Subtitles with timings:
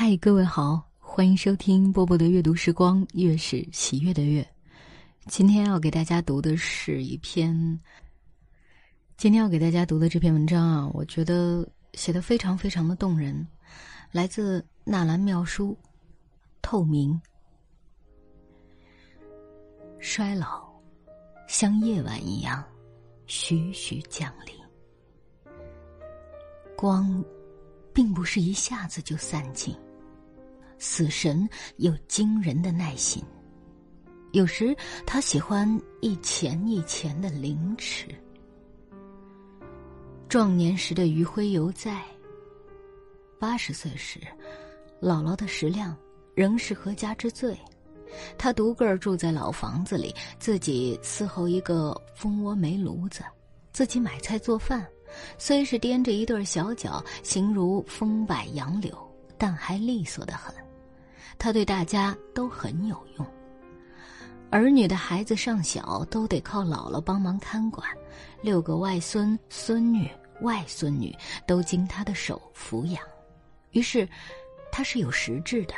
[0.00, 4.48] 嗨，各位好，欢迎收听波波的阅读时光，月是喜悦的月。
[5.26, 7.52] 今天要给大家读的是一篇，
[9.16, 13.44] 今天要给大家读的这篇文章啊，我觉得写的非常非常的动人，
[14.12, 15.76] 来自纳兰妙书，
[16.62, 17.20] 《透明》。
[19.98, 20.64] 衰老
[21.48, 22.64] 像夜晚一样，
[23.26, 24.54] 徐徐降临，
[26.76, 27.24] 光
[27.92, 29.76] 并不是一下子就散尽。
[30.78, 33.22] 死神有惊人的耐心，
[34.32, 35.68] 有时他喜欢
[36.00, 38.08] 一钱一钱的凌迟。
[40.28, 42.02] 壮年时的余晖犹在。
[43.40, 44.20] 八十岁时，
[45.00, 45.96] 姥姥的食量
[46.34, 47.56] 仍是何家之最。
[48.36, 53.22] 他独个儿住在老房子里，自己伺候一个蜂窝煤炉子，
[53.72, 54.86] 自己买菜做饭。
[55.38, 58.96] 虽是掂着一对小脚，形如风摆杨柳，
[59.38, 60.54] 但还利索的很。
[61.38, 63.26] 他对大家都很有用。
[64.50, 67.86] 儿女的孩子尚小，都得靠姥姥帮忙看管。
[68.40, 71.14] 六个外孙、孙女、外孙女
[71.46, 73.02] 都经他的手抚养，
[73.72, 74.08] 于是
[74.72, 75.74] 他是有实质的，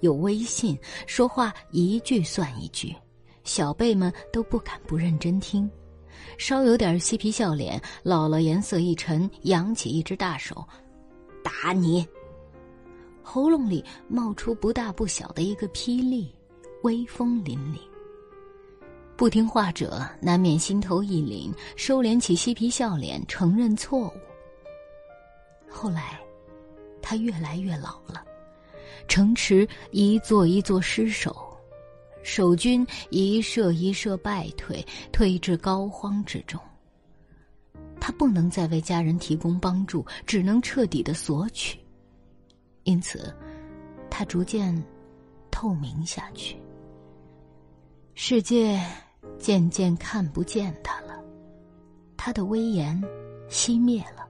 [0.00, 0.76] 有威信，
[1.06, 2.94] 说话一句算一句，
[3.44, 5.70] 小辈们都不敢不认真听。
[6.36, 10.66] 稍有点嬉皮笑脸，姥姥颜色一沉，扬起一只大手，
[11.44, 12.06] 打你。
[13.32, 16.34] 喉咙里冒出不大不小的一个霹雳，
[16.82, 17.78] 威风凛凛。
[19.16, 24.12] 不听话者难免心头一凛，收敛起嬉皮笑脸，承认错误。
[25.68, 26.18] 后来，
[27.00, 28.24] 他越来越老了，
[29.06, 31.56] 城池一座一座失守，
[32.24, 36.60] 守军一射一射败退，退至膏肓之中。
[38.00, 41.78] 他不能再为家人提供帮助，只能彻底的索取。
[42.90, 43.32] 因此，
[44.10, 44.76] 他逐渐
[45.48, 46.56] 透明下去。
[48.14, 48.84] 世界
[49.38, 51.22] 渐渐看不见他了，
[52.16, 53.00] 他的威严
[53.48, 54.26] 熄灭了，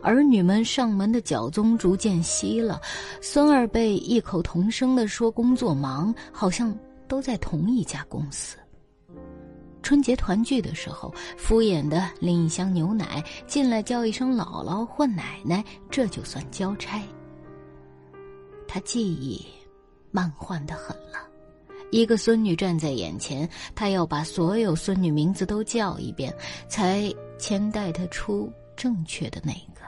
[0.00, 2.80] 儿女们上门的脚踪逐渐稀了，
[3.20, 6.72] 孙儿辈异口同声的说工作忙，好像
[7.08, 8.56] 都在同一家公司。
[9.82, 17.02] 春节团聚的时候，敷衍的拎一箱牛奶进来，叫一声姥姥或奶奶，这就算交差。
[18.68, 19.44] 他记忆
[20.10, 21.26] 慢换的很了，
[21.90, 26.32] 一个孙女站在眼前，他要把所有孙女名字都叫一遍，
[26.68, 29.80] 才牵带他出正确的那个。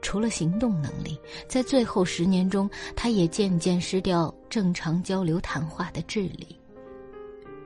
[0.00, 6.58] 除了行动能力，在最后十年中，他也渐渐失掉正常交流谈话的智力。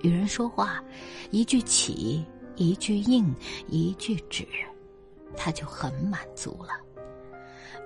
[0.03, 0.83] 与人说话，
[1.31, 2.25] 一句起，
[2.55, 3.35] 一句应，
[3.69, 4.47] 一句止，
[5.37, 6.71] 他就很满足了。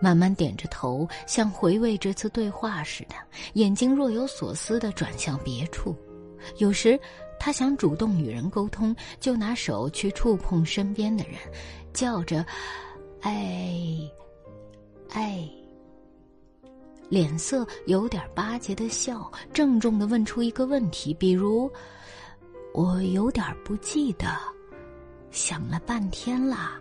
[0.03, 3.15] 慢慢点着头，像回味这次对话似的，
[3.53, 5.97] 眼睛若有所思的转向别处。
[6.59, 6.99] 有时，
[7.39, 11.35] 他想主动与人沟通，就拿手去触碰身边的人，
[11.93, 12.45] 叫着
[13.23, 13.79] “哎，
[15.11, 15.49] 哎”，
[17.09, 21.71] 脸色有点巴结的笑，郑重的问出一个问题，比如
[22.75, 24.27] ：“我有点不记得，
[25.31, 26.73] 想了半天了，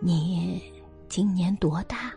[0.00, 0.62] 你
[1.10, 2.10] 今年多大？”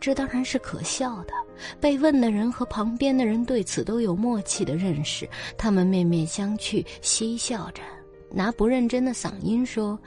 [0.00, 1.34] 这当然是可笑的。
[1.78, 5.28] 被问的人和旁边的人对此都有默契的认识，
[5.58, 7.82] 他们面面相觑，嬉笑着，
[8.30, 9.98] 拿不认真的嗓音说：“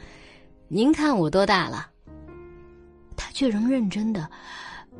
[0.67, 1.91] 您看我多大了？”
[3.15, 4.27] 他却仍认真的：“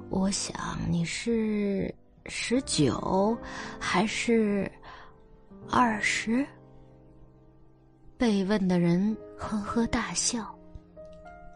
[0.10, 0.56] 我想
[0.88, 1.94] 你是
[2.28, 3.36] 十九，
[3.80, 4.72] 还是
[5.72, 6.46] 二十？”
[8.16, 10.56] 被问的人呵呵大笑：“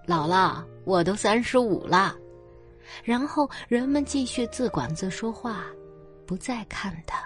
[0.08, 2.16] 姥姥，我都三十五了。”
[3.04, 5.66] 然后人们继续自管自说话，
[6.26, 7.24] 不再看他，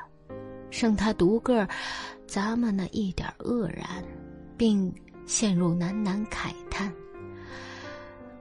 [0.70, 1.68] 剩他独个儿，
[2.28, 4.04] 咂摸那一点愕然，
[4.58, 4.94] 并
[5.26, 6.92] 陷入喃喃慨叹：“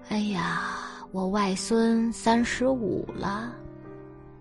[0.08, 0.78] 哎呀，
[1.12, 3.52] 我外孙三十五了。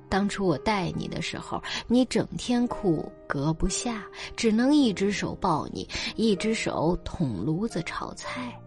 [0.07, 4.03] 当初我带你的时候，你整天哭，隔不下，
[4.35, 8.59] 只能一只手抱你，一只手捅炉子炒菜。”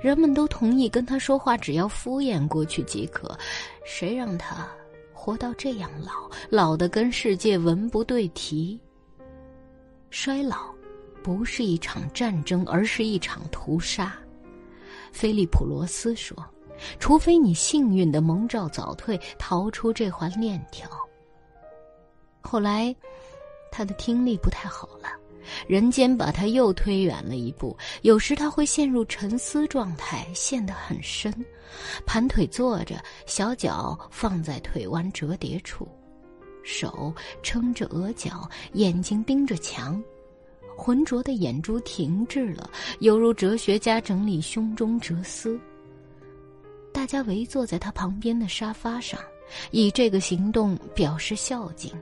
[0.00, 3.36] 人们都同意跟他说话，只要敷衍过去即可。
[3.84, 4.68] 谁让他
[5.12, 8.80] 活到这样老，老的跟世界文不对题？
[10.10, 10.72] 衰老
[11.22, 14.16] 不是一场战争，而是一场屠杀。
[15.10, 16.36] 菲利普·罗斯说
[17.00, 20.88] ：“除非你幸运的蒙召早退，逃出这环链条。”
[22.40, 22.94] 后来，
[23.72, 25.08] 他的听力不太好了。
[25.66, 27.76] 人间把他又推远了一步。
[28.02, 31.32] 有时他会陷入沉思状态，陷得很深，
[32.06, 35.86] 盘腿坐着，小脚放在腿弯折叠处，
[36.62, 40.02] 手撑着额角，眼睛盯着墙，
[40.76, 45.58] 浑浊的眼珠停滞了，犹如哲学家整理胸中哲思。
[46.92, 49.20] 大家围坐在他旁边的沙发上，
[49.70, 51.92] 以这个行动表示孝敬。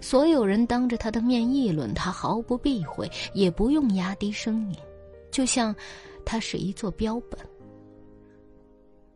[0.00, 4.76] 所有人当着他的面议论他，毫不避讳，也不用压低声音，
[5.30, 5.74] 就像
[6.24, 7.38] 他是一座标本。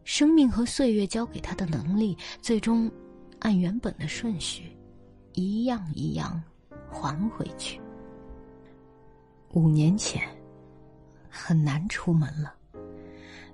[0.04, 2.90] 生命和岁月交给他的能力，最终
[3.40, 4.76] 按原本的顺序，
[5.34, 6.40] 一样一样
[6.88, 7.80] 还回去。
[9.52, 10.22] 五年前，
[11.28, 12.54] 很难出门了，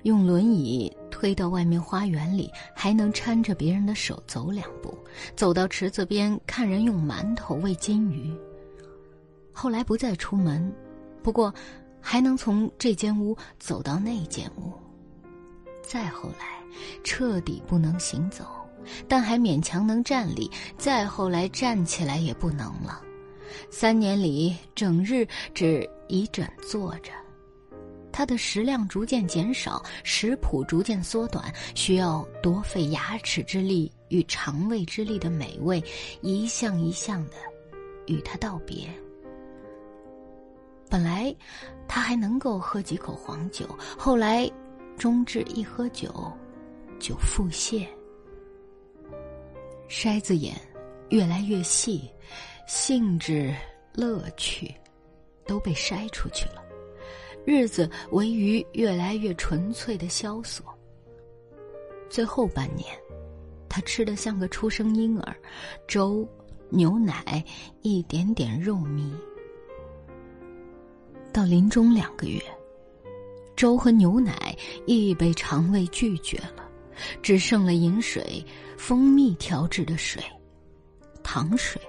[0.02, 0.94] 用轮椅。
[1.10, 4.98] 推到外面花园里，还能搀着别人的手走两步，
[5.36, 8.36] 走到池子边看人用馒头喂金鱼。
[9.52, 10.74] 后来不再出门，
[11.22, 11.54] 不过
[12.00, 14.72] 还能从这间屋走到那间屋。
[15.80, 16.58] 再后来，
[17.04, 18.44] 彻底不能行走，
[19.06, 20.50] 但还勉强能站立。
[20.76, 23.00] 再后来，站起来也不能了。
[23.70, 25.24] 三年里，整日
[25.54, 27.12] 只一枕坐着。
[28.12, 35.82] 他的食量逐渐减少，食谱逐渐缩短，需要多费牙齿之力与肠胃之力的美味，
[36.20, 37.32] 一项一项的
[38.06, 38.88] 与他道别。
[40.90, 41.34] 本来
[41.88, 43.66] 他还能够喝几口黄酒，
[43.98, 44.50] 后来
[44.98, 46.30] 终至一喝酒
[47.00, 47.86] 就腹泻。
[49.88, 50.54] 筛子眼
[51.08, 52.10] 越来越细，
[52.66, 53.54] 兴致、
[53.94, 54.74] 乐趣
[55.46, 56.62] 都被筛出去了。
[57.44, 60.64] 日子为于越来越纯粹的萧索。
[62.08, 62.86] 最后半年，
[63.68, 65.34] 他吃的像个出生婴儿，
[65.88, 66.28] 粥、
[66.68, 67.44] 牛奶，
[67.80, 69.10] 一点点肉糜。
[71.32, 72.40] 到临终两个月，
[73.56, 74.56] 粥和牛奶
[74.86, 76.68] 亦被肠胃拒绝了，
[77.22, 78.44] 只剩了饮水、
[78.76, 80.22] 蜂蜜调制的水、
[81.22, 81.80] 糖水。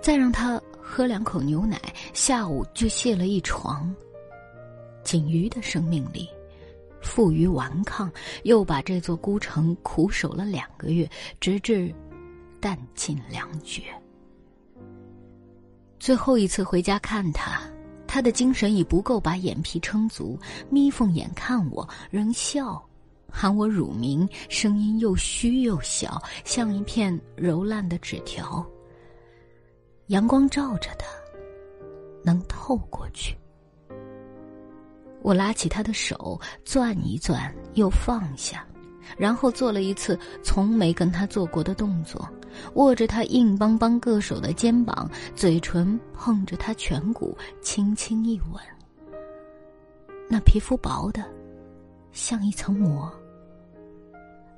[0.00, 0.60] 再让他。
[0.94, 1.80] 喝两口牛奶，
[2.12, 3.90] 下午就卸了一床。
[5.02, 6.28] 锦瑜的生命力，
[7.00, 8.12] 负隅顽抗，
[8.42, 11.08] 又把这座孤城苦守了两个月，
[11.40, 11.90] 直至
[12.60, 13.84] 弹尽粮绝。
[15.98, 17.62] 最后一次回家看他，
[18.06, 22.86] 他的精神已不够把眼皮撑足，眯缝眼看我，仍笑，
[23.30, 28.62] 喊我乳名，声音又虚又小，像一片柔烂的纸条。
[30.12, 31.06] 阳光照着他，
[32.22, 33.34] 能透过去。
[35.22, 38.62] 我拉起他的手，攥一攥，又放下，
[39.16, 42.28] 然后做了一次从没跟他做过的动作，
[42.74, 48.60] 握着他硬邦邦硌手的肩膀，嘴唇碰着他颧骨，轻轻一吻。
[50.28, 51.24] 那皮肤薄的，
[52.12, 53.10] 像一层膜。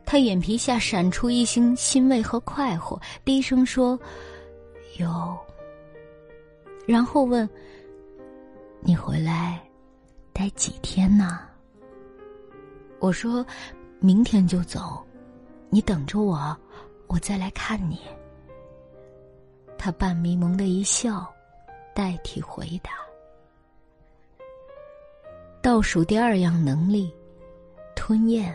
[0.05, 3.97] 他眼皮下闪出一星欣慰和快活，低声说。
[4.99, 5.39] 有，
[6.87, 7.49] 然后问
[8.81, 9.61] ：“你回来
[10.33, 11.41] 待几天呢？”
[13.01, 13.45] 我说
[14.01, 15.05] ：“明天就走，
[15.69, 16.57] 你等着我，
[17.07, 18.01] 我再来看你。”
[19.77, 21.31] 他半迷蒙的一笑，
[21.95, 22.93] 代替回答。
[25.61, 27.13] 倒数第二样能力，
[27.95, 28.55] 吞咽。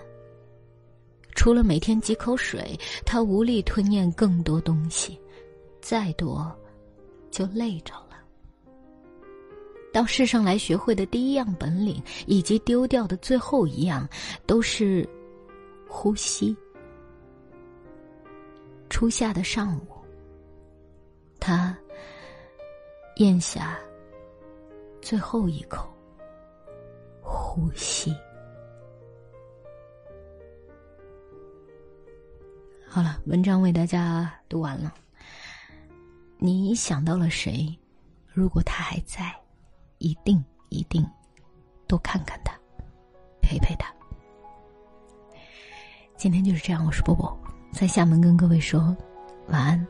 [1.35, 5.19] 除了每天几口水，他无力吞咽更多东西。
[5.81, 6.56] 再多，
[7.31, 8.18] 就累着了。
[9.92, 14.07] 到世上来学会的第一样本领，以及丢掉的最后一样，
[14.45, 15.07] 都是
[15.88, 16.56] 呼吸。
[18.90, 19.88] 初夏的上午，
[21.40, 21.78] 他
[23.16, 23.80] 咽下
[25.02, 25.88] 最后一口
[27.21, 28.14] 呼吸。
[32.88, 34.94] 好了，文章为大家读完了。
[36.42, 37.78] 你想到了谁？
[38.26, 39.36] 如果他还在，
[39.98, 41.06] 一定一定
[41.86, 42.58] 多看看他，
[43.42, 43.94] 陪陪他。
[46.16, 47.38] 今天就是这样，我是波波，
[47.74, 48.96] 在厦门跟各位说
[49.50, 49.88] 晚安。